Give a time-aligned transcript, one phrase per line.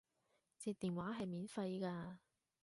[0.57, 2.17] 接電話係免費㗎